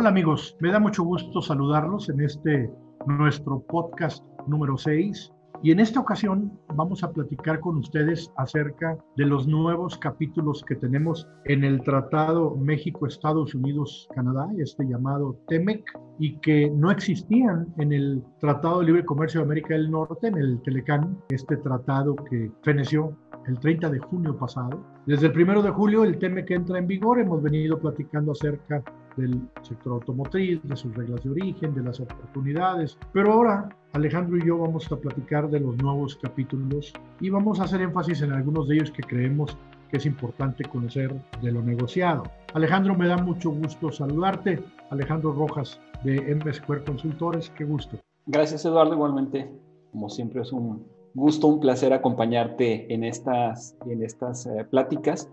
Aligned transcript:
Hola 0.00 0.08
amigos, 0.08 0.56
me 0.60 0.72
da 0.72 0.80
mucho 0.80 1.02
gusto 1.02 1.42
saludarlos 1.42 2.08
en 2.08 2.22
este 2.22 2.70
nuestro 3.06 3.60
podcast 3.60 4.24
número 4.46 4.78
6 4.78 5.30
y 5.62 5.72
en 5.72 5.80
esta 5.80 6.00
ocasión 6.00 6.58
vamos 6.74 7.04
a 7.04 7.12
platicar 7.12 7.60
con 7.60 7.76
ustedes 7.76 8.32
acerca 8.38 8.96
de 9.18 9.26
los 9.26 9.46
nuevos 9.46 9.98
capítulos 9.98 10.64
que 10.66 10.76
tenemos 10.76 11.28
en 11.44 11.64
el 11.64 11.82
Tratado 11.82 12.56
México-Estados 12.56 13.54
Unidos-Canadá, 13.54 14.48
este 14.56 14.86
llamado 14.86 15.38
TEMEC, 15.48 15.84
y 16.18 16.38
que 16.38 16.70
no 16.70 16.90
existían 16.90 17.66
en 17.76 17.92
el 17.92 18.24
Tratado 18.40 18.80
de 18.80 18.86
Libre 18.86 19.04
Comercio 19.04 19.40
de 19.40 19.44
América 19.44 19.74
del 19.74 19.90
Norte, 19.90 20.28
en 20.28 20.38
el 20.38 20.62
Telecán, 20.62 21.18
este 21.28 21.58
tratado 21.58 22.16
que 22.16 22.50
feneció 22.62 23.18
el 23.50 23.58
30 23.58 23.90
de 23.90 23.98
junio 23.98 24.36
pasado. 24.36 24.80
Desde 25.06 25.26
el 25.26 25.42
1 25.42 25.62
de 25.62 25.70
julio 25.70 26.04
el 26.04 26.18
TEMEC 26.18 26.52
entra 26.52 26.78
en 26.78 26.86
vigor, 26.86 27.18
hemos 27.18 27.42
venido 27.42 27.78
platicando 27.78 28.32
acerca 28.32 28.82
del 29.16 29.40
sector 29.62 29.94
automotriz, 29.94 30.62
de 30.62 30.76
sus 30.76 30.94
reglas 30.94 31.22
de 31.24 31.30
origen, 31.30 31.74
de 31.74 31.82
las 31.82 31.98
oportunidades. 31.98 32.96
Pero 33.12 33.32
ahora 33.32 33.68
Alejandro 33.92 34.38
y 34.38 34.46
yo 34.46 34.56
vamos 34.56 34.90
a 34.92 34.96
platicar 34.96 35.50
de 35.50 35.58
los 35.58 35.76
nuevos 35.78 36.16
capítulos 36.16 36.92
y 37.20 37.28
vamos 37.28 37.58
a 37.58 37.64
hacer 37.64 37.82
énfasis 37.82 38.22
en 38.22 38.32
algunos 38.32 38.68
de 38.68 38.76
ellos 38.76 38.92
que 38.92 39.02
creemos 39.02 39.58
que 39.90 39.96
es 39.96 40.06
importante 40.06 40.64
conocer 40.64 41.12
de 41.42 41.50
lo 41.50 41.60
negociado. 41.60 42.22
Alejandro, 42.54 42.94
me 42.94 43.08
da 43.08 43.16
mucho 43.16 43.50
gusto 43.50 43.90
saludarte. 43.90 44.62
Alejandro 44.90 45.32
Rojas 45.32 45.80
de 46.04 46.16
M 46.30 46.52
Square 46.52 46.84
Consultores, 46.84 47.50
qué 47.50 47.64
gusto. 47.64 47.98
Gracias 48.26 48.64
Eduardo, 48.64 48.94
igualmente. 48.94 49.50
Como 49.90 50.08
siempre 50.08 50.42
es 50.42 50.52
un 50.52 50.86
gusto, 51.14 51.46
un 51.46 51.60
placer 51.60 51.92
acompañarte 51.92 52.92
en 52.92 53.04
estas, 53.04 53.76
en 53.86 54.02
estas 54.02 54.46
eh, 54.46 54.64
pláticas. 54.70 55.30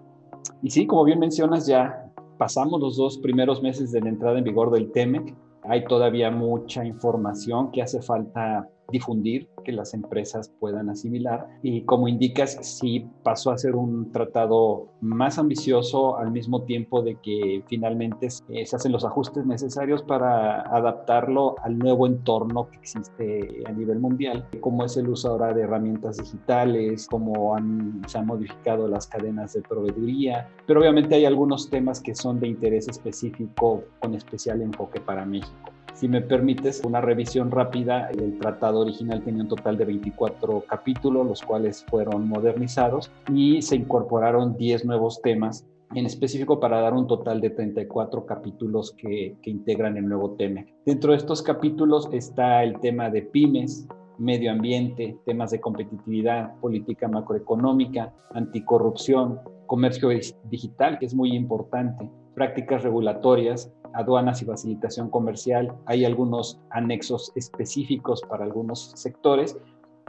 Y 0.61 0.69
sí, 0.69 0.87
como 0.87 1.03
bien 1.03 1.19
mencionas, 1.19 1.67
ya 1.67 2.11
pasamos 2.37 2.79
los 2.79 2.97
dos 2.97 3.17
primeros 3.17 3.61
meses 3.61 3.91
de 3.91 4.01
la 4.01 4.09
entrada 4.09 4.37
en 4.37 4.43
vigor 4.43 4.71
del 4.71 4.91
TEMEC. 4.91 5.35
Hay 5.63 5.85
todavía 5.85 6.31
mucha 6.31 6.85
información 6.85 7.71
que 7.71 7.81
hace 7.81 8.01
falta 8.01 8.69
difundir, 8.91 9.49
que 9.63 9.71
las 9.71 9.93
empresas 9.93 10.51
puedan 10.59 10.89
asimilar. 10.89 11.47
Y 11.61 11.83
como 11.83 12.07
indicas, 12.07 12.57
sí 12.61 13.05
pasó 13.23 13.51
a 13.51 13.57
ser 13.57 13.75
un 13.75 14.11
tratado 14.11 14.89
más 15.01 15.37
ambicioso 15.37 16.17
al 16.17 16.31
mismo 16.31 16.63
tiempo 16.63 17.01
de 17.01 17.15
que 17.21 17.63
finalmente 17.67 18.27
eh, 18.49 18.65
se 18.65 18.75
hacen 18.75 18.91
los 18.91 19.05
ajustes 19.05 19.45
necesarios 19.45 20.03
para 20.03 20.61
adaptarlo 20.61 21.55
al 21.63 21.77
nuevo 21.77 22.07
entorno 22.07 22.69
que 22.69 22.77
existe 22.77 23.63
a 23.65 23.71
nivel 23.71 23.99
mundial, 23.99 24.47
como 24.61 24.85
es 24.85 24.97
el 24.97 25.09
uso 25.09 25.31
ahora 25.31 25.53
de 25.53 25.63
herramientas 25.63 26.17
digitales, 26.17 27.07
cómo 27.09 27.55
han, 27.55 28.01
se 28.07 28.17
han 28.17 28.25
modificado 28.25 28.87
las 28.87 29.07
cadenas 29.07 29.53
de 29.53 29.61
proveeduría, 29.61 30.49
pero 30.65 30.79
obviamente 30.79 31.15
hay 31.15 31.25
algunos 31.25 31.69
temas 31.69 32.01
que 32.01 32.15
son 32.15 32.39
de 32.39 32.47
interés 32.47 32.87
específico 32.87 33.83
con 33.99 34.13
especial 34.13 34.61
enfoque 34.61 34.99
para 34.99 35.25
México. 35.25 35.76
Si 35.97 36.07
me 36.07 36.21
permites 36.21 36.83
una 36.85 37.01
revisión 37.01 37.49
rápida, 37.49 38.11
el 38.11 38.37
tratado 38.37 38.81
original 38.81 39.23
tenía 39.23 39.41
un 39.41 39.47
total 39.47 39.79
de 39.79 39.85
24 39.85 40.63
capítulos, 40.69 41.25
los 41.25 41.41
cuales 41.41 41.83
fueron 41.89 42.29
modernizados 42.29 43.11
y 43.33 43.63
se 43.63 43.77
incorporaron 43.77 44.55
10 44.57 44.85
nuevos 44.85 45.19
temas 45.23 45.65
en 45.95 46.05
específico 46.05 46.59
para 46.59 46.81
dar 46.81 46.93
un 46.93 47.07
total 47.07 47.41
de 47.41 47.49
34 47.49 48.27
capítulos 48.27 48.93
que, 48.95 49.37
integran 49.45 49.97
el 49.97 50.07
nuevo 50.07 50.35
TEMEC. 50.35 50.71
Dentro 50.85 51.13
de 51.13 51.17
estos 51.17 51.41
capítulos 51.41 52.07
está 52.11 52.63
el 52.63 52.79
tema 52.79 53.09
de 53.09 53.23
pymes, 53.23 53.87
medio 54.19 54.51
ambiente, 54.51 55.17
temas 55.25 55.49
de 55.49 55.59
competitividad, 55.59 56.53
política 56.59 57.07
macroeconómica, 57.07 58.13
anticorrupción, 58.35 59.39
comercio 59.67 60.09
digital, 60.45 60.97
que 60.97 61.05
es 61.05 61.13
muy 61.13 61.35
importante, 61.35 62.09
prácticas 62.33 62.83
regulatorias, 62.83 63.71
aduanas 63.93 64.41
y 64.41 64.45
facilitación 64.45 65.09
comercial. 65.09 65.75
Hay 65.85 66.05
algunos 66.05 66.59
anexos 66.69 67.31
específicos 67.35 68.21
para 68.29 68.45
algunos 68.45 68.91
sectores, 68.95 69.57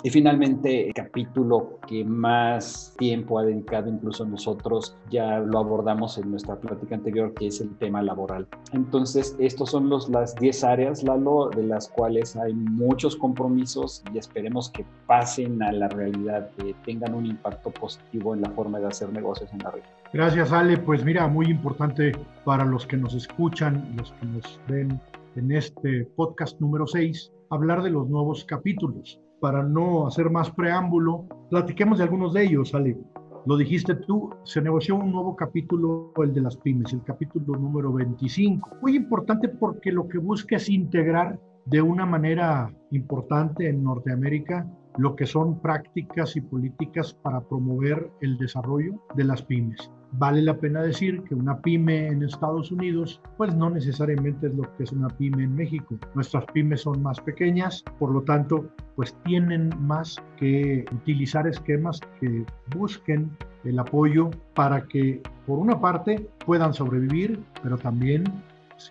y 0.04 0.10
finalmente, 0.10 0.86
el 0.86 0.94
capítulo 0.94 1.80
que 1.88 2.04
más 2.04 2.94
tiempo 2.98 3.38
ha 3.38 3.44
dedicado 3.44 3.88
incluso 3.88 4.24
nosotros, 4.24 4.96
ya 5.10 5.40
lo 5.40 5.58
abordamos 5.58 6.18
en 6.18 6.30
nuestra 6.30 6.54
plática 6.54 6.94
anterior, 6.94 7.34
que 7.34 7.48
es 7.48 7.60
el 7.60 7.76
tema 7.78 8.00
laboral. 8.02 8.46
Entonces, 8.72 9.34
estos 9.40 9.70
son 9.70 9.88
los, 9.88 10.08
las 10.08 10.36
10 10.36 10.64
áreas, 10.64 11.02
Lalo, 11.02 11.50
de 11.50 11.64
las 11.64 11.88
cuales 11.88 12.36
hay 12.36 12.54
muchos 12.54 13.16
compromisos 13.16 14.04
y 14.14 14.18
esperemos 14.18 14.70
que 14.70 14.84
pasen 15.08 15.60
a 15.64 15.72
la 15.72 15.88
realidad, 15.88 16.48
que 16.56 16.74
tengan 16.84 17.14
un 17.14 17.26
impacto 17.26 17.70
positivo 17.70 18.34
en 18.34 18.42
la 18.42 18.50
forma 18.50 18.78
de 18.78 18.86
hacer 18.86 19.12
negocios 19.12 19.52
en 19.52 19.58
la 19.58 19.72
región. 19.72 19.92
Gracias, 20.12 20.52
Ale. 20.52 20.78
Pues 20.78 21.04
mira, 21.04 21.26
muy 21.26 21.46
importante 21.46 22.12
para 22.44 22.64
los 22.64 22.86
que 22.86 22.96
nos 22.96 23.14
escuchan, 23.14 23.94
los 23.96 24.12
que 24.12 24.26
nos 24.26 24.60
ven 24.68 25.00
en 25.34 25.50
este 25.50 26.04
podcast 26.14 26.60
número 26.60 26.86
6, 26.86 27.32
hablar 27.50 27.82
de 27.82 27.90
los 27.90 28.08
nuevos 28.08 28.44
capítulos 28.44 29.20
para 29.40 29.62
no 29.62 30.06
hacer 30.06 30.30
más 30.30 30.50
preámbulo, 30.50 31.26
platiquemos 31.50 31.98
de 31.98 32.04
algunos 32.04 32.32
de 32.32 32.44
ellos, 32.44 32.74
Ale. 32.74 32.98
Lo 33.46 33.56
dijiste 33.56 33.94
tú, 33.94 34.30
se 34.44 34.60
negoció 34.60 34.96
un 34.96 35.12
nuevo 35.12 35.34
capítulo, 35.34 36.12
el 36.22 36.34
de 36.34 36.42
las 36.42 36.56
pymes, 36.56 36.92
el 36.92 37.02
capítulo 37.02 37.56
número 37.56 37.92
25. 37.92 38.78
Muy 38.82 38.96
importante 38.96 39.48
porque 39.48 39.92
lo 39.92 40.08
que 40.08 40.18
busca 40.18 40.56
es 40.56 40.68
integrar 40.68 41.38
de 41.64 41.80
una 41.80 42.04
manera 42.04 42.72
importante 42.90 43.68
en 43.68 43.84
Norteamérica 43.84 44.66
lo 44.98 45.14
que 45.14 45.26
son 45.26 45.60
prácticas 45.60 46.36
y 46.36 46.40
políticas 46.40 47.14
para 47.14 47.40
promover 47.40 48.10
el 48.20 48.36
desarrollo 48.36 49.00
de 49.14 49.24
las 49.24 49.42
pymes. 49.42 49.90
Vale 50.12 50.42
la 50.42 50.56
pena 50.56 50.82
decir 50.82 51.22
que 51.24 51.34
una 51.34 51.60
pyme 51.60 52.08
en 52.08 52.22
Estados 52.22 52.72
Unidos, 52.72 53.20
pues 53.36 53.54
no 53.54 53.70
necesariamente 53.70 54.48
es 54.48 54.54
lo 54.54 54.62
que 54.76 54.84
es 54.84 54.92
una 54.92 55.08
pyme 55.08 55.44
en 55.44 55.54
México. 55.54 55.96
Nuestras 56.14 56.44
pymes 56.46 56.80
son 56.80 57.02
más 57.02 57.20
pequeñas, 57.20 57.84
por 57.98 58.10
lo 58.10 58.22
tanto, 58.22 58.68
pues 58.96 59.14
tienen 59.24 59.70
más 59.80 60.16
que 60.36 60.84
utilizar 60.92 61.46
esquemas 61.46 62.00
que 62.20 62.44
busquen 62.74 63.30
el 63.64 63.78
apoyo 63.78 64.30
para 64.54 64.82
que, 64.88 65.22
por 65.46 65.58
una 65.58 65.80
parte, 65.80 66.28
puedan 66.44 66.74
sobrevivir, 66.74 67.38
pero 67.62 67.76
también 67.76 68.24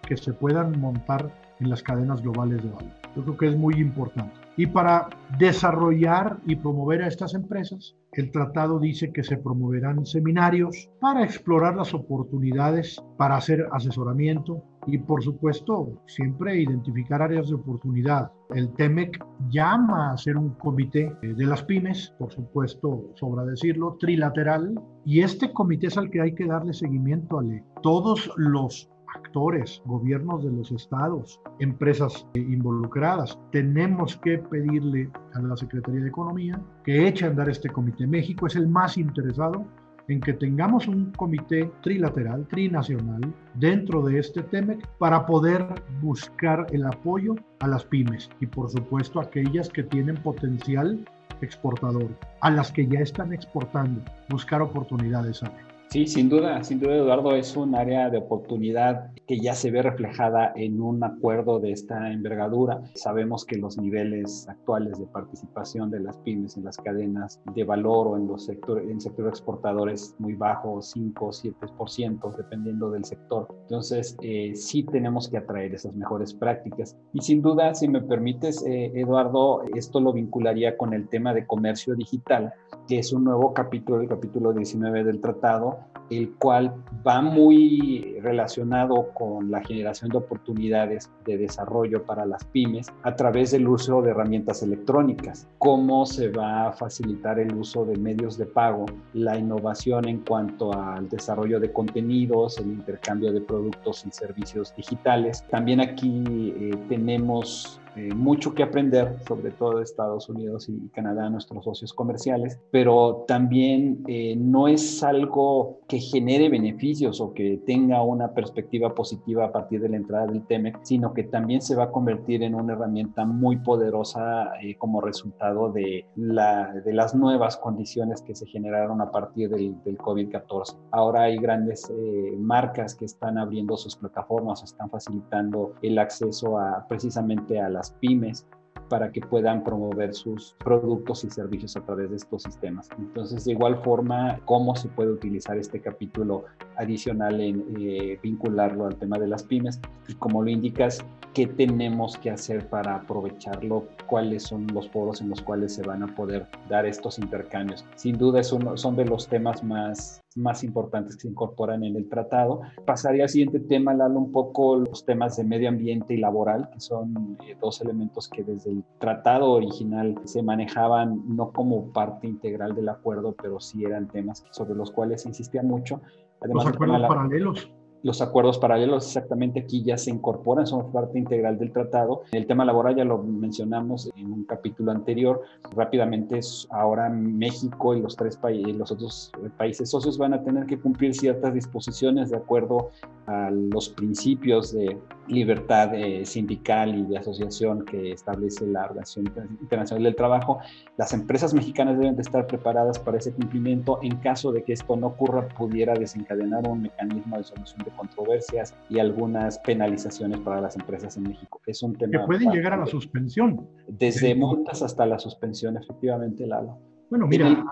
que 0.07 0.15
se 0.15 0.33
puedan 0.33 0.79
montar 0.79 1.33
en 1.59 1.69
las 1.69 1.81
cadenas 1.83 2.21
globales 2.21 2.63
de 2.63 2.69
valor. 2.69 2.91
Yo 3.15 3.23
creo 3.23 3.37
que 3.37 3.47
es 3.47 3.57
muy 3.57 3.73
importante. 3.75 4.46
Y 4.57 4.65
para 4.65 5.09
desarrollar 5.37 6.39
y 6.47 6.55
promover 6.55 7.03
a 7.03 7.07
estas 7.07 7.35
empresas, 7.35 7.95
el 8.13 8.31
tratado 8.31 8.79
dice 8.79 9.13
que 9.13 9.23
se 9.23 9.37
promoverán 9.37 10.03
seminarios 10.05 10.89
para 10.99 11.23
explorar 11.23 11.75
las 11.75 11.93
oportunidades, 11.93 12.99
para 13.17 13.35
hacer 13.35 13.67
asesoramiento 13.71 14.63
y, 14.87 14.97
por 14.97 15.23
supuesto, 15.23 16.01
siempre 16.07 16.59
identificar 16.59 17.21
áreas 17.21 17.49
de 17.49 17.55
oportunidad. 17.55 18.31
El 18.49 18.73
TEMEC 18.73 19.23
llama 19.49 20.09
a 20.09 20.13
hacer 20.13 20.35
un 20.37 20.55
comité 20.55 21.13
de 21.21 21.45
las 21.45 21.61
pymes, 21.63 22.15
por 22.17 22.31
supuesto, 22.31 23.11
sobra 23.13 23.43
decirlo, 23.43 23.97
trilateral, 23.99 24.81
y 25.05 25.21
este 25.21 25.53
comité 25.53 25.87
es 25.87 25.97
al 25.97 26.09
que 26.09 26.21
hay 26.21 26.33
que 26.33 26.47
darle 26.47 26.73
seguimiento 26.73 27.39
a 27.39 27.43
todos 27.83 28.31
los 28.37 28.89
actores, 29.27 29.81
gobiernos 29.85 30.43
de 30.43 30.51
los 30.51 30.71
estados, 30.71 31.39
empresas 31.59 32.25
involucradas. 32.35 33.37
Tenemos 33.51 34.17
que 34.17 34.37
pedirle 34.37 35.09
a 35.33 35.41
la 35.41 35.57
Secretaría 35.57 36.01
de 36.01 36.09
Economía 36.09 36.61
que 36.83 37.07
eche 37.07 37.25
a 37.25 37.29
andar 37.29 37.49
este 37.49 37.69
comité. 37.69 38.07
México 38.07 38.47
es 38.47 38.55
el 38.55 38.67
más 38.67 38.97
interesado 38.97 39.65
en 40.07 40.21
que 40.21 40.31
tengamos 40.31 40.87
un 40.87 41.11
comité 41.11 41.69
trilateral, 41.83 42.47
trinacional, 42.47 43.21
dentro 43.55 44.01
de 44.01 44.19
este 44.19 44.41
TEMEC 44.41 44.87
para 44.99 45.25
poder 45.25 45.65
buscar 46.01 46.65
el 46.71 46.85
apoyo 46.85 47.35
a 47.59 47.67
las 47.67 47.83
pymes 47.83 48.29
y 48.39 48.45
por 48.45 48.69
supuesto 48.69 49.19
aquellas 49.19 49.67
que 49.67 49.83
tienen 49.83 50.15
potencial 50.15 51.05
exportador, 51.41 52.09
a 52.39 52.49
las 52.49 52.71
que 52.71 52.87
ya 52.87 53.01
están 53.01 53.33
exportando, 53.33 54.01
buscar 54.29 54.61
oportunidades. 54.61 55.43
A 55.43 55.51
Sí, 55.89 56.05
sin 56.05 56.27
duda, 56.27 56.61
sin 56.65 56.81
duda, 56.81 56.95
Eduardo, 56.95 57.33
es 57.33 57.55
un 57.55 57.73
área 57.73 58.09
de 58.09 58.17
oportunidad 58.17 59.09
que 59.25 59.39
ya 59.39 59.55
se 59.55 59.71
ve 59.71 59.81
reflejada 59.81 60.51
en 60.55 60.81
un 60.81 61.01
acuerdo 61.01 61.59
de 61.59 61.71
esta 61.71 62.11
envergadura. 62.11 62.81
Sabemos 62.95 63.45
que 63.45 63.55
los 63.57 63.77
niveles 63.77 64.49
actuales 64.49 64.99
de 64.99 65.05
participación 65.05 65.89
de 65.89 66.01
las 66.01 66.17
pymes 66.17 66.57
en 66.57 66.65
las 66.65 66.77
cadenas 66.77 67.41
de 67.55 67.63
valor 67.63 68.07
o 68.07 68.17
en 68.17 68.27
los 68.27 68.45
sectores, 68.45 68.89
en 68.89 68.99
sector 68.99 69.29
exportador 69.29 69.89
es 69.89 70.13
muy 70.19 70.33
bajo, 70.35 70.81
5 70.81 71.25
o 71.25 71.31
7%, 71.31 72.35
dependiendo 72.35 72.91
del 72.91 73.05
sector. 73.05 73.47
Entonces, 73.63 74.17
eh, 74.21 74.53
sí 74.55 74.83
tenemos 74.83 75.29
que 75.29 75.37
atraer 75.37 75.73
esas 75.73 75.95
mejores 75.95 76.33
prácticas. 76.33 76.97
Y 77.13 77.21
sin 77.21 77.41
duda, 77.41 77.73
si 77.73 77.87
me 77.87 78.01
permites, 78.01 78.61
eh, 78.65 78.91
Eduardo, 78.93 79.63
esto 79.73 80.01
lo 80.01 80.11
vincularía 80.11 80.75
con 80.75 80.93
el 80.93 81.07
tema 81.07 81.33
de 81.33 81.47
comercio 81.47 81.95
digital, 81.95 82.53
que 82.87 82.99
es 82.99 83.13
un 83.13 83.23
nuevo 83.23 83.53
capítulo, 83.53 84.01
el 84.01 84.09
capítulo 84.09 84.51
19 84.51 85.05
del 85.05 85.21
tratado, 85.21 85.76
el 86.09 86.33
cual 86.35 86.73
va 87.05 87.21
muy 87.21 88.17
relacionado 88.21 89.09
con 89.13 89.51
la 89.51 89.61
generación 89.63 90.09
de 90.09 90.17
oportunidades 90.17 91.11
de 91.25 91.37
desarrollo 91.37 92.03
para 92.03 92.25
las 92.25 92.43
pymes 92.45 92.87
a 93.03 93.15
través 93.15 93.51
del 93.51 93.67
uso 93.67 94.01
de 94.01 94.11
herramientas 94.11 94.63
electrónicas, 94.63 95.47
cómo 95.57 96.05
se 96.05 96.29
va 96.29 96.67
a 96.67 96.71
facilitar 96.71 97.39
el 97.39 97.53
uso 97.53 97.85
de 97.85 97.97
medios 97.97 98.37
de 98.37 98.45
pago, 98.45 98.85
la 99.13 99.37
innovación 99.37 100.07
en 100.07 100.19
cuanto 100.19 100.73
al 100.73 101.09
desarrollo 101.09 101.59
de 101.59 101.71
contenidos, 101.71 102.57
el 102.57 102.67
intercambio 102.67 103.31
de 103.31 103.41
productos 103.41 104.05
y 104.05 104.11
servicios 104.11 104.73
digitales. 104.75 105.43
También 105.49 105.81
aquí 105.81 106.23
eh, 106.27 106.71
tenemos 106.87 107.81
eh, 107.97 108.13
mucho 108.13 108.53
que 108.53 108.61
aprender, 108.61 109.17
sobre 109.27 109.49
todo 109.49 109.77
de 109.77 109.83
Estados 109.83 110.29
Unidos 110.29 110.69
y 110.69 110.89
Canadá, 110.89 111.29
nuestros 111.31 111.63
socios 111.63 111.93
comerciales, 111.93 112.59
pero 112.69 113.25
también 113.27 114.03
eh, 114.07 114.35
no 114.37 114.67
es 114.67 115.01
algo 115.01 115.79
que 115.87 115.99
genere 115.99 116.49
beneficios 116.49 117.19
o 117.19 117.33
que 117.33 117.59
tenga 117.65 118.03
una 118.03 118.33
perspectiva 118.33 118.93
positiva 118.93 119.45
a 119.45 119.51
partir 119.51 119.81
de 119.81 119.89
la 119.89 119.97
entrada 119.97 120.27
del 120.27 120.45
TEMEC, 120.45 120.79
sino 120.83 121.13
que 121.13 121.23
también 121.23 121.61
se 121.61 121.75
va 121.75 121.85
a 121.85 121.91
convertir 121.91 122.43
en 122.43 122.53
una 122.53 122.73
herramienta 122.73 123.25
muy 123.25 123.57
poderosa 123.57 124.51
eh, 124.61 124.75
como 124.77 125.01
resultado 125.01 125.71
de, 125.71 126.05
la, 126.15 126.73
de 126.73 126.93
las 126.93 127.15
nuevas 127.15 127.57
condiciones 127.57 128.21
que 128.21 128.35
se 128.35 128.45
generaron 128.45 129.01
a 129.01 129.09
partir 129.09 129.49
del, 129.49 129.81
del 129.83 129.97
COVID-14. 129.97 130.77
Ahora 130.91 131.23
hay 131.23 131.37
grandes 131.37 131.91
marcas 132.37 132.93
que 132.93 133.05
están 133.05 133.37
abriendo 133.37 133.75
sus 133.75 133.95
plataformas, 133.95 134.63
están 134.63 134.89
facilitando 134.89 135.73
el 135.81 135.97
acceso 135.97 136.59
a 136.59 136.85
precisamente 136.87 137.59
a 137.59 137.69
las 137.69 137.86
pymes 137.91 138.45
para 138.89 139.11
que 139.11 139.21
puedan 139.21 139.63
promover 139.63 140.13
sus 140.13 140.55
productos 140.63 141.23
y 141.23 141.29
servicios 141.29 141.75
a 141.75 141.81
través 141.81 142.09
de 142.09 142.17
estos 142.17 142.43
sistemas. 142.43 142.89
Entonces, 142.97 143.45
de 143.45 143.51
igual 143.51 143.77
forma, 143.83 144.39
cómo 144.45 144.75
se 144.75 144.87
puede 144.87 145.11
utilizar 145.11 145.57
este 145.57 145.81
capítulo 145.81 146.45
adicional 146.77 147.41
en 147.41 147.65
eh, 147.79 148.19
vincularlo 148.21 148.85
al 148.85 148.95
tema 148.95 149.17
de 149.17 149.27
las 149.27 149.43
pymes 149.43 149.79
y 150.07 150.13
como 150.15 150.41
lo 150.41 150.49
indicas, 150.49 151.03
qué 151.33 151.47
tenemos 151.47 152.17
que 152.17 152.31
hacer 152.31 152.67
para 152.69 152.95
aprovecharlo, 152.95 153.85
cuáles 154.07 154.43
son 154.43 154.67
los 154.67 154.89
foros 154.89 155.21
en 155.21 155.29
los 155.29 155.41
cuales 155.41 155.73
se 155.73 155.83
van 155.83 156.03
a 156.03 156.15
poder 156.15 156.47
dar 156.69 156.85
estos 156.85 157.19
intercambios. 157.19 157.85
Sin 157.95 158.17
duda, 158.17 158.43
son 158.43 158.95
de 158.95 159.05
los 159.05 159.27
temas 159.27 159.63
más 159.63 160.21
más 160.35 160.63
importantes 160.63 161.15
que 161.15 161.23
se 161.23 161.27
incorporan 161.29 161.83
en 161.83 161.95
el 161.95 162.09
tratado. 162.09 162.61
Pasaría 162.85 163.23
al 163.23 163.29
siguiente 163.29 163.59
tema, 163.59 163.93
Lalo, 163.93 164.19
un 164.19 164.31
poco 164.31 164.77
los 164.77 165.05
temas 165.05 165.37
de 165.37 165.43
medio 165.43 165.69
ambiente 165.69 166.13
y 166.13 166.17
laboral, 166.17 166.69
que 166.71 166.79
son 166.79 167.37
eh, 167.47 167.55
dos 167.59 167.81
elementos 167.81 168.29
que 168.29 168.43
desde 168.43 168.71
el 168.71 168.83
tratado 168.99 169.51
original 169.51 170.15
se 170.25 170.43
manejaban 170.43 171.23
no 171.35 171.51
como 171.51 171.91
parte 171.91 172.27
integral 172.27 172.75
del 172.75 172.89
acuerdo, 172.89 173.35
pero 173.41 173.59
sí 173.59 173.83
eran 173.83 174.07
temas 174.07 174.43
sobre 174.51 174.75
los 174.75 174.91
cuales 174.91 175.23
se 175.23 175.29
insistía 175.29 175.63
mucho. 175.63 176.01
Además, 176.41 176.65
los 176.65 176.75
acuerdos 176.75 177.01
paralelos 177.07 177.71
los 178.03 178.21
acuerdos 178.21 178.59
paralelos 178.59 179.05
exactamente 179.05 179.61
aquí 179.61 179.83
ya 179.83 179.97
se 179.97 180.11
incorporan, 180.11 180.67
son 180.67 180.91
parte 180.91 181.17
integral 181.17 181.57
del 181.57 181.71
tratado. 181.71 182.23
El 182.31 182.47
tema 182.47 182.65
laboral 182.65 182.95
ya 182.95 183.03
lo 183.03 183.17
mencionamos 183.19 184.09
en 184.15 184.31
un 184.31 184.43
capítulo 184.45 184.91
anterior. 184.91 185.41
Rápidamente 185.75 186.39
ahora 186.69 187.09
México 187.09 187.95
y 187.95 188.01
los 188.01 188.15
tres 188.15 188.37
los 188.77 188.91
otros 188.91 189.31
países 189.57 189.89
socios 189.89 190.17
van 190.17 190.33
a 190.33 190.43
tener 190.43 190.65
que 190.65 190.79
cumplir 190.79 191.13
ciertas 191.13 191.53
disposiciones 191.53 192.29
de 192.29 192.37
acuerdo 192.37 192.91
a 193.25 193.49
los 193.51 193.89
principios 193.89 194.73
de 194.73 194.97
libertad 195.27 195.93
eh, 195.93 196.25
sindical 196.25 196.95
y 196.95 197.03
de 197.03 197.17
asociación 197.17 197.83
que 197.85 198.11
establece 198.11 198.65
la 198.67 198.85
Organización 198.85 199.25
Internacional 199.61 200.03
del 200.03 200.15
Trabajo. 200.15 200.59
Las 200.97 201.13
empresas 201.13 201.53
mexicanas 201.53 201.97
deben 201.97 202.15
de 202.15 202.21
estar 202.21 202.47
preparadas 202.47 202.99
para 202.99 203.17
ese 203.17 203.33
cumplimiento. 203.33 203.99
En 204.01 204.17
caso 204.17 204.51
de 204.51 204.63
que 204.63 204.73
esto 204.73 204.95
no 204.95 205.07
ocurra, 205.07 205.47
pudiera 205.49 205.93
desencadenar 205.93 206.67
un 206.67 206.83
mecanismo 206.83 207.37
de 207.37 207.43
solución 207.43 207.86
de 207.89 207.95
controversias 207.95 208.75
y 208.89 208.99
algunas 208.99 209.59
penalizaciones 209.59 210.39
para 210.39 210.61
las 210.61 210.75
empresas 210.75 211.17
en 211.17 211.23
México. 211.23 211.61
Es 211.65 211.83
un 211.83 211.95
tema... 211.95 212.11
Que 212.11 212.25
pueden 212.25 212.51
llegar 212.51 212.73
a 212.73 212.77
la 212.77 212.85
suspensión. 212.85 213.67
Desde 213.87 214.35
multas 214.35 214.81
hasta 214.81 215.05
la 215.05 215.19
suspensión, 215.19 215.77
efectivamente, 215.77 216.45
Lalo. 216.45 216.77
Bueno, 217.09 217.25
mira, 217.25 217.63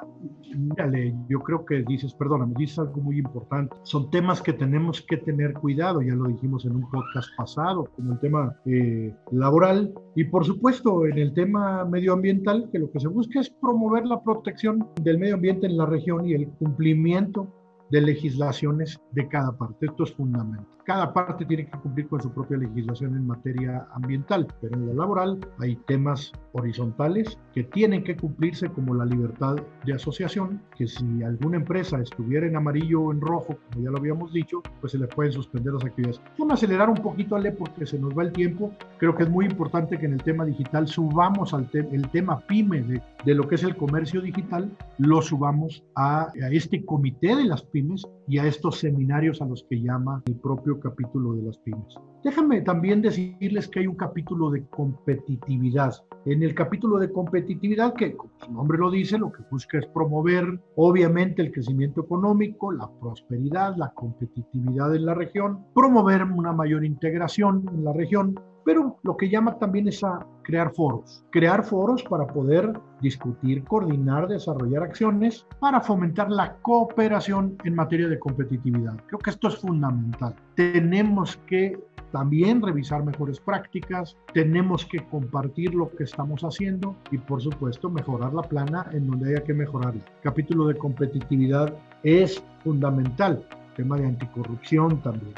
mírale, 0.56 1.14
yo 1.28 1.40
creo 1.42 1.66
que 1.66 1.84
dices, 1.84 2.14
perdóname, 2.14 2.54
dices 2.58 2.80
algo 2.80 3.02
muy 3.02 3.20
importante. 3.20 3.76
Son 3.84 4.10
temas 4.10 4.42
que 4.42 4.54
tenemos 4.54 5.02
que 5.02 5.18
tener 5.18 5.54
cuidado, 5.54 6.02
ya 6.02 6.16
lo 6.16 6.30
dijimos 6.30 6.66
en 6.66 6.78
un 6.78 6.90
podcast 6.90 7.28
pasado, 7.36 7.90
como 7.98 8.14
el 8.14 8.20
tema 8.20 8.56
eh, 8.66 9.14
laboral 9.32 9.94
y 10.16 10.24
por 10.24 10.46
supuesto 10.46 11.06
en 11.06 11.18
el 11.18 11.34
tema 11.34 11.84
medioambiental, 11.84 12.70
que 12.72 12.80
lo 12.80 12.90
que 12.92 13.02
se 13.02 13.10
busca 13.10 13.42
es 13.42 13.50
promover 13.50 14.06
la 14.06 14.24
protección 14.24 14.88
del 15.02 15.20
medio 15.20 15.36
ambiente 15.36 15.68
en 15.68 15.78
la 15.78 15.86
región 15.86 16.26
y 16.26 16.34
el 16.34 16.48
cumplimiento 16.48 17.54
de 17.92 18.02
legislaciones 18.02 19.00
de 19.12 19.28
cada 19.28 19.52
parte. 19.52 19.86
Esto 19.86 20.04
es 20.04 20.14
fundamental. 20.14 20.66
Cada 20.86 21.14
parte 21.14 21.46
tiene 21.46 21.66
que 21.66 21.80
cumplir 21.80 22.08
con 22.08 22.22
su 22.22 22.32
propia 22.32 22.58
legislación 22.58 23.16
en 23.16 23.26
materia 23.26 23.88
ambiental, 23.94 24.48
pero 24.62 24.76
en 24.76 24.88
la 24.88 24.94
laboral 24.94 25.40
hay 25.60 25.76
temas 25.88 26.32
horizontales 26.54 27.40
que 27.54 27.64
tienen 27.64 28.04
que 28.04 28.16
cumplirse 28.16 28.70
como 28.70 28.94
la 28.94 29.06
libertad 29.06 29.56
de 29.84 29.94
asociación, 29.94 30.62
que 30.78 30.88
si 30.88 31.24
alguna 31.24 31.58
empresa 31.58 32.00
estuviera 32.00 32.46
en 32.46 32.56
amarillo 32.56 33.02
o 33.02 33.12
en 33.12 33.20
rojo, 33.20 33.58
como 33.72 33.84
ya 33.84 33.90
lo 33.90 33.98
habíamos 33.98 34.32
dicho, 34.32 34.62
pues 34.80 34.92
se 34.92 35.00
le 35.00 35.08
pueden 35.08 35.32
suspender 35.32 35.74
las 35.74 35.86
actividades. 35.86 36.22
Vamos 36.38 36.52
a 36.52 36.54
acelerar 36.54 36.90
un 36.90 36.98
poquito, 36.98 37.36
Ale, 37.36 37.52
porque 37.52 37.88
se 37.88 37.98
nos 37.98 38.16
va 38.16 38.24
el 38.24 38.32
tiempo. 38.32 38.72
Creo 38.98 39.14
que 39.16 39.24
es 39.24 39.30
muy 39.30 39.46
importante 39.46 39.98
que 39.98 40.06
en 40.06 40.14
el 40.14 40.24
tema 40.24 40.46
digital 40.46 40.88
subamos 40.88 41.54
al 41.54 41.70
el 41.74 42.10
tema 42.12 42.40
PYME 42.48 42.82
de, 42.84 43.02
de, 43.26 43.36
lo 43.36 43.48
que 43.48 43.56
es 43.56 43.64
el 43.64 43.76
comercio 43.76 44.22
digital, 44.22 44.72
lo 44.98 45.22
subamos 45.22 45.84
a, 45.96 46.28
a 46.28 46.50
este 46.52 46.86
comité 46.86 47.36
de 47.36 47.44
las 47.44 47.64
pymes 47.64 48.08
y 48.28 48.38
a 48.38 48.46
estos 48.46 48.80
seminarios 48.80 49.42
a 49.42 49.46
los 49.46 49.66
que 49.70 49.82
llama 49.82 50.24
el 50.28 50.36
propio 50.36 50.80
capítulo 50.80 51.34
de 51.34 51.44
las 51.44 51.58
pymes. 51.58 51.96
Déjame 52.24 52.62
también 52.62 53.02
decirles 53.02 53.68
que 53.68 53.82
hay 53.82 53.88
un 53.88 53.96
capítulo 53.96 54.50
de 54.50 54.66
competitividad. 54.70 55.94
En 56.26 56.42
el 56.42 56.56
capítulo 56.56 56.98
de 56.98 57.12
competitividad, 57.12 57.94
que 57.94 58.16
como 58.16 58.32
su 58.40 58.52
nombre 58.52 58.80
lo 58.80 58.90
dice, 58.90 59.18
lo 59.18 59.32
que 59.32 59.44
busca 59.52 59.78
es 59.78 59.86
promover 59.88 60.60
obviamente 60.76 61.42
el 61.42 61.52
crecimiento 61.52 62.02
económico, 62.02 62.72
la 62.72 62.90
prosperidad, 63.00 63.76
la 63.76 63.94
competitividad 63.94 64.96
en 64.96 65.06
la 65.06 65.14
región, 65.14 65.66
promover 65.76 66.24
una 66.24 66.52
mayor 66.52 66.84
integración 66.84 67.70
en 67.72 67.84
la 67.84 67.94
región, 67.94 68.40
pero 68.66 68.98
lo 69.04 69.16
que 69.16 69.30
llama 69.30 69.58
también 69.60 69.88
es 69.88 70.04
a 70.04 70.26
crear 70.42 70.74
foros. 70.74 71.24
Crear 71.32 71.64
foros 71.64 72.04
para 72.04 72.26
poder 72.26 72.74
discutir, 73.00 73.64
coordinar, 73.64 74.28
desarrollar 74.28 74.84
acciones 74.84 75.46
para 75.60 75.80
fomentar 75.80 76.30
la 76.30 76.58
cooperación 76.58 77.58
en 77.64 77.76
materia 77.76 78.10
de 78.10 78.20
competitividad. 78.20 78.98
Creo 79.08 79.20
que 79.20 79.30
esto 79.30 79.48
es 79.48 79.58
fundamental. 79.58 80.36
Tenemos 80.56 81.38
que 81.46 81.80
también 82.12 82.62
revisar 82.62 83.04
mejores 83.04 83.40
prácticas, 83.40 84.18
tenemos 84.34 84.86
que 84.86 85.06
compartir 85.06 85.76
lo 85.76 85.90
que 85.92 86.06
estamos 86.06 86.42
haciendo 86.44 86.96
y 87.12 87.18
por 87.18 87.42
supuesto 87.42 87.90
mejorar 87.90 88.34
la 88.34 88.44
plana 88.44 88.88
en 88.94 89.08
donde 89.08 89.32
haya 89.32 89.44
que 89.44 89.54
mejorarla. 89.54 90.02
Capítulo 90.24 90.68
de 90.68 90.78
competitividad 90.78 91.76
es 92.04 92.44
fundamental. 92.64 93.46
tema 93.76 93.98
de 93.98 94.06
anticorrupción 94.06 95.02
también. 95.02 95.34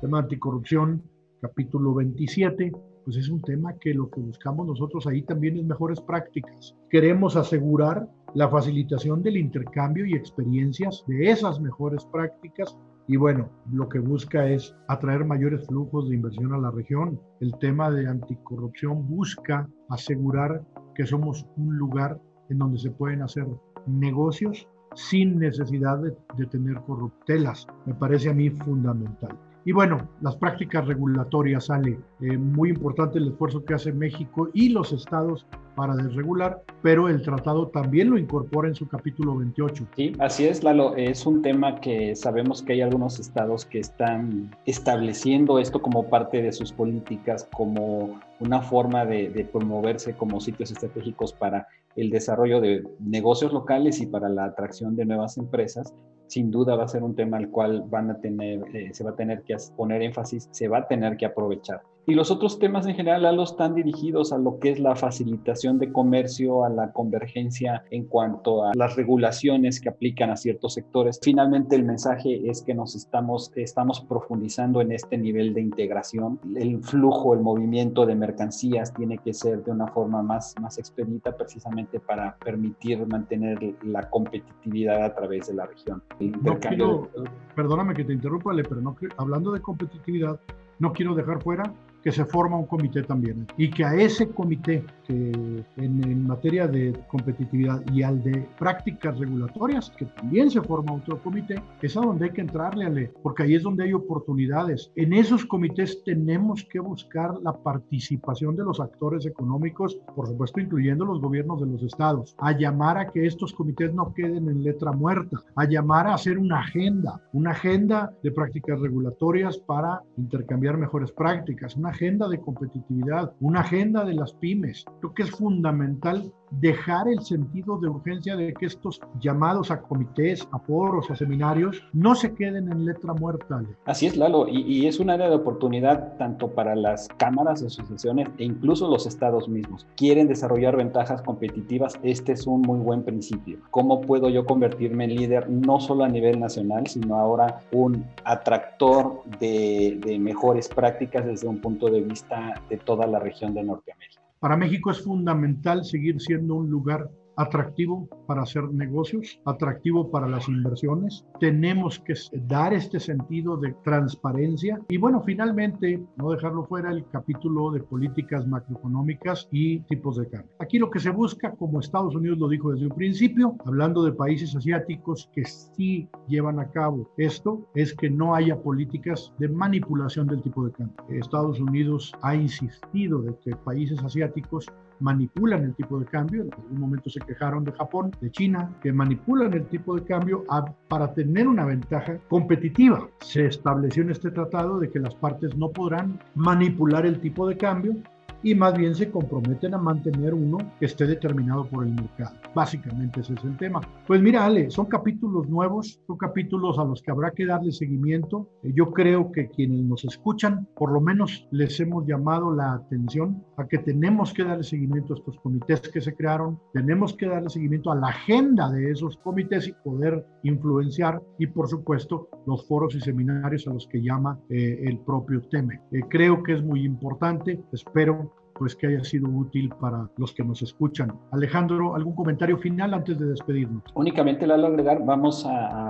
tema 0.00 0.18
de 0.18 0.24
anticorrupción 0.24 1.02
capítulo 1.40 1.94
27, 1.94 2.72
pues 3.04 3.16
es 3.16 3.28
un 3.28 3.40
tema 3.42 3.74
que 3.80 3.94
lo 3.94 4.10
que 4.10 4.20
buscamos 4.20 4.66
nosotros 4.66 5.06
ahí 5.06 5.22
también 5.22 5.56
es 5.56 5.64
mejores 5.64 6.00
prácticas. 6.00 6.76
Queremos 6.90 7.36
asegurar 7.36 8.08
la 8.34 8.48
facilitación 8.48 9.22
del 9.22 9.36
intercambio 9.36 10.04
y 10.04 10.14
experiencias 10.14 11.04
de 11.06 11.30
esas 11.30 11.60
mejores 11.60 12.04
prácticas 12.06 12.76
y 13.06 13.16
bueno, 13.16 13.48
lo 13.72 13.88
que 13.88 14.00
busca 14.00 14.46
es 14.48 14.76
atraer 14.86 15.24
mayores 15.24 15.66
flujos 15.66 16.08
de 16.08 16.16
inversión 16.16 16.52
a 16.52 16.58
la 16.58 16.70
región. 16.70 17.18
El 17.40 17.56
tema 17.58 17.90
de 17.90 18.06
anticorrupción 18.06 19.08
busca 19.08 19.66
asegurar 19.88 20.62
que 20.94 21.06
somos 21.06 21.46
un 21.56 21.78
lugar 21.78 22.20
en 22.50 22.58
donde 22.58 22.78
se 22.78 22.90
pueden 22.90 23.22
hacer 23.22 23.46
negocios 23.86 24.68
sin 24.94 25.38
necesidad 25.38 25.98
de, 25.98 26.14
de 26.36 26.46
tener 26.46 26.76
corruptelas. 26.82 27.66
Me 27.86 27.94
parece 27.94 28.28
a 28.28 28.34
mí 28.34 28.50
fundamental. 28.50 29.38
Y 29.68 29.72
bueno, 29.72 30.08
las 30.22 30.34
prácticas 30.34 30.86
regulatorias 30.86 31.66
sale 31.66 32.00
eh, 32.22 32.38
muy 32.38 32.70
importante 32.70 33.18
el 33.18 33.28
esfuerzo 33.28 33.62
que 33.66 33.74
hace 33.74 33.92
México 33.92 34.48
y 34.54 34.70
los 34.70 34.94
estados 34.94 35.46
para 35.78 35.94
desregular, 35.94 36.60
pero 36.82 37.08
el 37.08 37.22
tratado 37.22 37.68
también 37.68 38.10
lo 38.10 38.18
incorpora 38.18 38.66
en 38.66 38.74
su 38.74 38.88
capítulo 38.88 39.36
28. 39.36 39.86
Sí, 39.94 40.12
así 40.18 40.44
es, 40.44 40.64
Lalo. 40.64 40.96
Es 40.96 41.24
un 41.24 41.40
tema 41.40 41.80
que 41.80 42.16
sabemos 42.16 42.62
que 42.62 42.72
hay 42.72 42.80
algunos 42.80 43.20
estados 43.20 43.64
que 43.64 43.78
están 43.78 44.50
estableciendo 44.66 45.60
esto 45.60 45.80
como 45.80 46.08
parte 46.10 46.42
de 46.42 46.50
sus 46.50 46.72
políticas, 46.72 47.48
como 47.56 48.18
una 48.40 48.60
forma 48.60 49.06
de, 49.06 49.30
de 49.30 49.44
promoverse 49.44 50.14
como 50.14 50.40
sitios 50.40 50.72
estratégicos 50.72 51.32
para 51.32 51.68
el 51.94 52.10
desarrollo 52.10 52.60
de 52.60 52.82
negocios 52.98 53.52
locales 53.52 54.00
y 54.00 54.06
para 54.06 54.28
la 54.28 54.46
atracción 54.46 54.96
de 54.96 55.04
nuevas 55.04 55.38
empresas 55.38 55.94
sin 56.26 56.50
duda 56.50 56.76
va 56.76 56.84
a 56.84 56.88
ser 56.88 57.02
un 57.02 57.16
tema 57.16 57.38
al 57.38 57.48
cual 57.48 57.84
van 57.86 58.10
a 58.10 58.20
tener, 58.20 58.60
eh, 58.74 58.90
se 58.92 59.02
va 59.02 59.10
a 59.10 59.16
tener 59.16 59.42
que 59.44 59.56
poner 59.76 60.02
énfasis, 60.02 60.48
se 60.52 60.68
va 60.68 60.78
a 60.78 60.86
tener 60.86 61.16
que 61.16 61.24
aprovechar. 61.24 61.80
Y 62.08 62.14
los 62.14 62.30
otros 62.30 62.58
temas 62.58 62.86
en 62.86 62.94
general, 62.94 63.24
Lalo, 63.24 63.42
están 63.42 63.74
dirigidos 63.74 64.32
a 64.32 64.38
lo 64.38 64.58
que 64.58 64.70
es 64.70 64.80
la 64.80 64.96
facilitación 64.96 65.78
de 65.78 65.92
comercio, 65.92 66.64
a 66.64 66.70
la 66.70 66.90
convergencia 66.90 67.84
en 67.90 68.06
cuanto 68.06 68.64
a 68.64 68.72
las 68.74 68.96
regulaciones 68.96 69.78
que 69.78 69.90
aplican 69.90 70.30
a 70.30 70.36
ciertos 70.36 70.72
sectores. 70.72 71.20
Finalmente, 71.22 71.76
el 71.76 71.84
mensaje 71.84 72.48
es 72.48 72.62
que 72.62 72.72
nos 72.72 72.94
estamos, 72.96 73.52
estamos 73.56 74.00
profundizando 74.00 74.80
en 74.80 74.92
este 74.92 75.18
nivel 75.18 75.52
de 75.52 75.60
integración. 75.60 76.40
El 76.56 76.82
flujo, 76.82 77.34
el 77.34 77.40
movimiento 77.40 78.06
de 78.06 78.14
mercancías 78.14 78.94
tiene 78.94 79.18
que 79.18 79.34
ser 79.34 79.62
de 79.62 79.70
una 79.70 79.88
forma 79.88 80.22
más, 80.22 80.54
más 80.62 80.78
expedita 80.78 81.36
precisamente 81.36 82.00
para 82.00 82.38
permitir 82.38 83.06
mantener 83.06 83.74
la 83.82 84.08
competitividad 84.08 85.04
a 85.04 85.14
través 85.14 85.48
de 85.48 85.52
la 85.56 85.66
región. 85.66 86.02
No 86.42 86.58
quiero, 86.58 87.10
perdóname 87.54 87.92
que 87.92 88.04
te 88.04 88.14
interrumpa, 88.14 88.52
pero 88.66 88.80
no, 88.80 88.96
hablando 89.18 89.52
de 89.52 89.60
competitividad, 89.60 90.40
no 90.78 90.94
quiero 90.94 91.14
dejar 91.14 91.42
fuera 91.42 91.70
que 92.08 92.12
se 92.12 92.24
forma 92.24 92.56
un 92.56 92.64
comité 92.64 93.02
también 93.02 93.46
y 93.58 93.68
que 93.68 93.84
a 93.84 93.94
ese 93.94 94.30
comité 94.30 94.82
que 95.06 95.62
en, 95.76 96.26
materia 96.26 96.66
de 96.66 96.92
competitividad 97.08 97.82
y 97.92 98.02
al 98.02 98.22
de 98.22 98.46
prácticas 98.58 99.18
regulatorias, 99.18 99.90
que 99.90 100.04
también 100.04 100.50
se 100.50 100.60
forma 100.60 100.92
otro 100.92 101.22
comité, 101.22 101.62
es 101.80 101.96
a 101.96 102.00
donde 102.00 102.26
hay 102.26 102.32
que 102.32 102.42
entrarle, 102.42 102.84
Ale, 102.84 103.12
porque 103.22 103.42
ahí 103.42 103.54
es 103.54 103.62
donde 103.62 103.84
hay 103.84 103.92
oportunidades. 103.92 104.90
En 104.96 105.12
esos 105.12 105.44
comités 105.46 106.02
tenemos 106.04 106.64
que 106.70 106.80
buscar 106.80 107.34
la 107.42 107.52
participación 107.52 108.56
de 108.56 108.64
los 108.64 108.80
actores 108.80 109.24
económicos, 109.26 109.98
por 110.14 110.28
supuesto 110.28 110.60
incluyendo 110.60 111.04
los 111.04 111.20
gobiernos 111.20 111.60
de 111.60 111.66
los 111.66 111.82
estados, 111.82 112.34
a 112.38 112.52
llamar 112.52 112.98
a 112.98 113.10
que 113.10 113.26
estos 113.26 113.52
comités 113.52 113.92
no 113.94 114.12
queden 114.14 114.48
en 114.48 114.62
letra 114.62 114.92
muerta, 114.92 115.40
a 115.56 115.64
llamar 115.64 116.06
a 116.06 116.14
hacer 116.14 116.38
una 116.38 116.60
agenda, 116.60 117.20
una 117.32 117.52
agenda 117.52 118.12
de 118.22 118.30
prácticas 118.30 118.80
regulatorias 118.80 119.58
para 119.58 120.02
intercambiar 120.16 120.76
mejores 120.76 121.12
prácticas, 121.12 121.76
una 121.76 121.90
agenda 121.98 122.28
de 122.28 122.40
competitividad, 122.40 123.34
una 123.40 123.60
agenda 123.62 124.04
de 124.04 124.14
las 124.14 124.32
pymes. 124.34 124.84
Creo 125.00 125.14
que 125.14 125.24
es 125.24 125.32
fundamental 125.32 126.32
dejar 126.50 127.08
el 127.08 127.20
sentido 127.22 127.78
de 127.78 127.88
urgencia 127.88 128.36
de 128.36 128.52
que 128.54 128.66
estos 128.66 129.00
llamados 129.20 129.70
a 129.70 129.80
comités, 129.80 130.46
a 130.52 130.58
foros, 130.58 131.10
a 131.10 131.16
seminarios, 131.16 131.82
no 131.92 132.14
se 132.14 132.34
queden 132.34 132.70
en 132.70 132.84
letra 132.84 133.12
muerta. 133.14 133.62
Así 133.84 134.06
es, 134.06 134.16
Lalo, 134.16 134.48
y, 134.48 134.60
y, 134.62 134.86
es 134.86 135.00
un 135.00 135.10
área 135.10 135.28
de 135.28 135.36
oportunidad 135.36 136.16
tanto 136.16 136.48
para 136.48 136.74
las 136.74 137.08
cámaras, 137.16 137.62
asociaciones 137.62 138.28
e 138.38 138.44
incluso 138.44 138.88
los 138.88 139.06
estados 139.06 139.48
mismos. 139.48 139.86
Quieren 139.96 140.28
desarrollar 140.28 140.76
ventajas 140.76 141.22
competitivas, 141.22 141.98
este 142.02 142.32
es 142.32 142.46
un 142.46 142.62
muy 142.62 142.78
buen 142.78 143.02
principio. 143.02 143.58
¿Cómo 143.70 144.00
puedo 144.00 144.28
yo 144.28 144.44
convertirme 144.44 145.04
en 145.04 145.16
líder 145.16 145.48
no 145.48 145.80
solo 145.80 146.04
a 146.04 146.08
nivel 146.08 146.38
nacional, 146.40 146.86
sino 146.86 147.16
ahora 147.16 147.60
un 147.72 148.04
atractor 148.24 149.22
de, 149.40 149.98
de 150.04 150.18
mejores 150.18 150.68
prácticas 150.68 151.26
desde 151.26 151.48
un 151.48 151.60
punto 151.60 151.88
de 151.88 152.00
vista 152.00 152.60
de 152.68 152.76
toda 152.78 153.06
la 153.06 153.18
región 153.18 153.54
de 153.54 153.62
Norteamérica? 153.62 154.17
Para 154.40 154.56
México 154.56 154.90
es 154.90 155.02
fundamental 155.02 155.84
seguir 155.84 156.20
siendo 156.20 156.54
un 156.54 156.70
lugar 156.70 157.10
atractivo 157.38 158.08
para 158.26 158.42
hacer 158.42 158.64
negocios, 158.72 159.40
atractivo 159.46 160.10
para 160.10 160.28
las 160.28 160.48
inversiones. 160.48 161.24
Tenemos 161.40 161.98
que 162.00 162.14
dar 162.46 162.74
este 162.74 163.00
sentido 163.00 163.56
de 163.56 163.74
transparencia 163.84 164.80
y 164.88 164.98
bueno, 164.98 165.22
finalmente, 165.24 166.02
no 166.16 166.30
dejarlo 166.30 166.64
fuera 166.64 166.90
el 166.90 167.06
capítulo 167.08 167.70
de 167.70 167.80
políticas 167.80 168.46
macroeconómicas 168.46 169.48
y 169.52 169.80
tipos 169.80 170.16
de 170.16 170.28
cambio. 170.28 170.50
Aquí 170.58 170.78
lo 170.78 170.90
que 170.90 171.00
se 171.00 171.10
busca, 171.10 171.52
como 171.52 171.80
Estados 171.80 172.14
Unidos 172.14 172.38
lo 172.38 172.48
dijo 172.48 172.72
desde 172.72 172.86
un 172.86 172.94
principio, 172.94 173.56
hablando 173.64 174.02
de 174.02 174.12
países 174.12 174.54
asiáticos 174.56 175.30
que 175.32 175.44
sí 175.44 176.08
llevan 176.26 176.58
a 176.58 176.70
cabo 176.70 177.08
esto, 177.16 177.68
es 177.74 177.94
que 177.94 178.10
no 178.10 178.34
haya 178.34 178.60
políticas 178.60 179.32
de 179.38 179.48
manipulación 179.48 180.26
del 180.26 180.42
tipo 180.42 180.64
de 180.64 180.72
cambio. 180.72 180.96
Estados 181.08 181.60
Unidos 181.60 182.12
ha 182.22 182.34
insistido 182.34 183.22
de 183.22 183.34
que 183.44 183.54
países 183.56 184.02
asiáticos 184.02 184.66
manipulan 185.00 185.64
el 185.64 185.74
tipo 185.74 185.98
de 185.98 186.06
cambio. 186.06 186.42
En 186.42 186.52
algún 186.52 186.80
momento 186.80 187.10
se 187.10 187.20
quejaron 187.20 187.64
de 187.64 187.72
Japón, 187.72 188.12
de 188.20 188.30
China, 188.30 188.70
que 188.82 188.92
manipulan 188.92 189.52
el 189.54 189.66
tipo 189.66 189.94
de 189.94 190.04
cambio 190.04 190.44
para 190.88 191.12
tener 191.14 191.48
una 191.48 191.64
ventaja 191.64 192.18
competitiva. 192.28 193.08
Se 193.20 193.46
estableció 193.46 194.02
en 194.02 194.10
este 194.10 194.30
tratado 194.30 194.78
de 194.78 194.90
que 194.90 194.98
las 194.98 195.14
partes 195.14 195.56
no 195.56 195.70
podrán 195.70 196.20
manipular 196.34 197.06
el 197.06 197.20
tipo 197.20 197.48
de 197.48 197.56
cambio 197.56 197.96
y 198.42 198.54
más 198.54 198.76
bien 198.76 198.94
se 198.94 199.10
comprometen 199.10 199.74
a 199.74 199.78
mantener 199.78 200.34
uno 200.34 200.58
que 200.78 200.86
esté 200.86 201.06
determinado 201.06 201.66
por 201.68 201.84
el 201.84 201.94
mercado. 201.94 202.36
Básicamente 202.54 203.20
ese 203.20 203.34
es 203.34 203.44
el 203.44 203.56
tema. 203.56 203.80
Pues 204.06 204.20
mira, 204.20 204.44
Ale, 204.44 204.70
son 204.70 204.86
capítulos 204.86 205.48
nuevos, 205.48 206.00
son 206.06 206.16
capítulos 206.16 206.78
a 206.78 206.84
los 206.84 207.02
que 207.02 207.10
habrá 207.10 207.30
que 207.30 207.46
darle 207.46 207.72
seguimiento. 207.72 208.48
Eh, 208.62 208.72
yo 208.74 208.92
creo 208.92 209.32
que 209.32 209.48
quienes 209.48 209.84
nos 209.84 210.04
escuchan, 210.04 210.68
por 210.76 210.92
lo 210.92 211.00
menos 211.00 211.46
les 211.50 211.78
hemos 211.80 212.06
llamado 212.06 212.54
la 212.54 212.74
atención 212.74 213.44
a 213.56 213.66
que 213.66 213.78
tenemos 213.78 214.32
que 214.32 214.44
darle 214.44 214.64
seguimiento 214.64 215.14
a 215.14 215.16
estos 215.16 215.38
comités 215.40 215.80
que 215.80 216.00
se 216.00 216.14
crearon, 216.14 216.58
tenemos 216.72 217.14
que 217.14 217.26
darle 217.26 217.50
seguimiento 217.50 217.90
a 217.90 217.96
la 217.96 218.08
agenda 218.08 218.70
de 218.70 218.90
esos 218.90 219.16
comités 219.18 219.68
y 219.68 219.72
poder 219.84 220.24
influenciar 220.42 221.20
y 221.38 221.46
por 221.46 221.68
supuesto 221.68 222.28
los 222.46 222.66
foros 222.66 222.94
y 222.94 223.00
seminarios 223.00 223.66
a 223.66 223.72
los 223.72 223.86
que 223.88 224.02
llama 224.02 224.38
eh, 224.48 224.80
el 224.84 224.98
propio 224.98 225.40
TEME. 225.42 225.80
Eh, 225.92 226.00
creo 226.08 226.42
que 226.42 226.54
es 226.54 226.62
muy 226.62 226.84
importante, 226.84 227.60
espero 227.72 228.27
pues 228.58 228.74
que 228.74 228.88
haya 228.88 229.04
sido 229.04 229.28
útil 229.28 229.70
para 229.80 230.08
los 230.16 230.32
que 230.32 230.44
nos 230.44 230.62
escuchan. 230.62 231.12
Alejandro, 231.30 231.94
¿algún 231.94 232.14
comentario 232.14 232.58
final 232.58 232.92
antes 232.94 233.18
de 233.18 233.26
despedirnos? 233.26 233.82
Únicamente, 233.94 234.46
la 234.46 234.54
agregar, 234.54 235.04
vamos 235.04 235.46
a, 235.46 235.87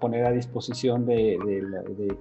poner 0.00 0.24
a 0.26 0.32
disposición 0.32 1.06
de, 1.06 1.38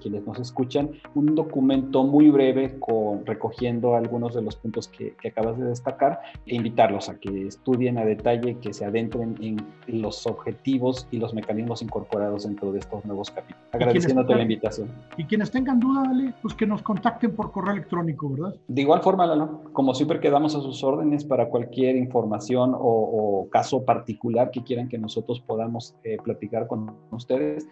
quienes 0.01 0.25
nos 0.25 0.39
escuchan 0.39 0.91
un 1.15 1.36
documento 1.36 2.03
muy 2.03 2.29
breve 2.29 2.79
con, 2.79 3.25
recogiendo 3.25 3.96
algunos 3.96 4.34
de 4.36 4.41
los 4.41 4.55
puntos 4.55 4.88
que, 4.88 5.15
acabas 5.29 5.58
de 5.58 5.65
destacar 5.65 6.22
e 6.46 6.55
invitarlos 6.55 7.10
a 7.10 7.19
que 7.19 7.48
estudien 7.48 7.98
a 7.98 8.05
detalle, 8.05 8.58
que 8.60 8.74
se 8.74 8.86
adentren 8.86 9.36
en 9.41 9.58
los 9.88 10.25
objetivos 10.25 11.08
y 11.12 11.17
los 11.17 11.34
mecanismos 11.34 11.81
incorporados 11.81 12.43
dentro 12.43 12.72
de 12.72 12.79
estos 12.79 13.05
nuevos 13.05 13.29
capítulos. 13.31 13.62
Agradeciéndote 13.72 14.36
la 14.36 14.41
invitación. 14.41 14.89
Y 15.17 15.25
quienes 15.25 15.51
tengan 15.51 15.79
duda, 15.79 16.03
dale, 16.03 16.34
pues 16.41 16.53
que 16.53 16.65
nos 16.65 16.81
contacten 16.81 17.36
por 17.36 17.51
correo 17.51 17.74
electrónico, 17.74 18.29
¿verdad? 18.29 18.55
De 18.67 18.81
igual 18.81 19.01
forma, 19.01 19.25
Lalo, 19.25 19.62
como 19.74 19.93
siempre 19.93 20.19
quedamos 20.19 20.55
a 20.55 20.62
sus 20.62 20.84
órdenes 20.84 21.24
para 21.24 21.50
cualquier 21.50 21.96
información 21.96 22.75
o, 22.75 23.48
caso 23.51 23.84
particular 23.84 24.51
que 24.51 24.63
quieran 24.63 24.89
que 24.89 24.98
nosotros 24.98 25.39
podamos 25.39 25.96
eh, 26.03 26.17
platicar 26.24 26.67
con 26.67 26.91
ustedes. 27.12 27.28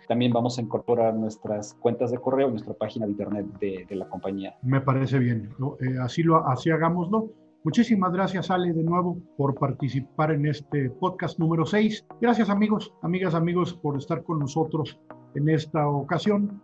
También 0.08 0.32
vamos 0.34 0.58
a 0.58 0.62
incorporar 0.62 1.16
nuestras 1.16 1.74
cuentas 1.76 2.12
de 2.12 2.20
correo, 2.20 2.50
nuestra 2.50 2.74
página 2.74 3.06
de 3.06 3.12
internet 3.12 3.46
de, 3.60 3.96
la 3.96 4.08
compañía. 4.08 4.56
Me 4.62 4.82
parece 4.82 5.20
bien. 5.20 5.50
Eh, 5.80 5.96
así, 6.02 6.24
lo, 6.24 6.48
así 6.48 6.70
hagámoslo. 6.70 7.32
Muchísimas 7.64 8.14
gracias, 8.14 8.50
Ale, 8.50 8.72
de 8.72 8.84
nuevo 8.84 9.18
por 9.36 9.56
participar 9.56 10.32
en 10.32 10.46
este 10.46 10.90
podcast 10.90 11.40
número 11.40 11.66
6. 11.66 12.06
Gracias, 12.22 12.50
amigos, 12.50 12.94
amigas, 13.02 13.34
amigos, 13.34 13.74
por 13.74 13.98
estar 13.98 14.24
con 14.24 14.40
nosotros 14.40 15.00
en 15.36 15.50
esta 15.50 15.88
ocasión, 15.88 16.62